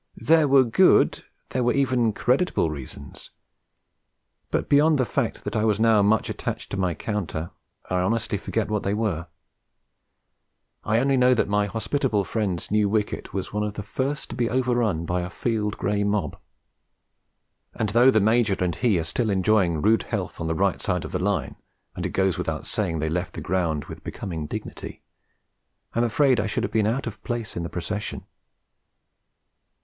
There 0.17 0.47
were 0.47 0.63
good, 0.63 1.25
there 1.49 1.63
were 1.63 1.73
even 1.73 2.11
creditable, 2.11 2.71
reasons; 2.71 3.29
but, 4.49 4.67
beyond 4.67 4.97
the 4.97 5.05
fact 5.05 5.43
that 5.43 5.55
I 5.55 5.63
was 5.63 5.79
now 5.79 6.01
much 6.01 6.27
attached 6.27 6.71
to 6.71 6.75
my 6.77 6.95
counter, 6.95 7.51
I 7.87 7.99
honestly 7.99 8.39
forget 8.39 8.67
what 8.67 8.81
they 8.81 8.95
were. 8.95 9.27
I 10.83 10.97
only 10.97 11.17
know 11.17 11.35
that 11.35 11.47
my 11.47 11.67
hospitable 11.67 12.23
friend's 12.23 12.71
new 12.71 12.89
wicket 12.89 13.31
was 13.31 13.53
one 13.53 13.61
of 13.61 13.75
the 13.75 13.83
first 13.83 14.31
to 14.31 14.35
be 14.35 14.49
overrun 14.49 15.05
by 15.05 15.21
a 15.21 15.29
field 15.29 15.77
grey 15.77 16.03
mob; 16.03 16.35
and 17.75 17.89
though 17.89 18.09
the 18.09 18.19
Major 18.19 18.55
and 18.59 18.73
he 18.77 18.99
are 18.99 19.03
still 19.03 19.29
enjoying 19.29 19.83
rude 19.83 20.01
health 20.09 20.41
on 20.41 20.47
the 20.47 20.55
right 20.55 20.81
side 20.81 21.05
of 21.05 21.11
the 21.11 21.19
Line, 21.19 21.57
and 21.95 22.07
it 22.07 22.09
goes 22.09 22.39
without 22.39 22.65
saying 22.65 22.95
that 22.97 23.05
they 23.05 23.09
left 23.09 23.33
the 23.35 23.39
ground 23.39 23.85
with 23.85 24.03
becoming 24.03 24.47
dignity, 24.47 25.03
I 25.93 25.99
am 25.99 26.05
afraid 26.05 26.39
I 26.39 26.47
should 26.47 26.63
have 26.63 26.73
been 26.73 26.87
out 26.87 27.05
of 27.05 27.23
place 27.23 27.55
in 27.55 27.61
the 27.61 27.69
procession. 27.69 28.25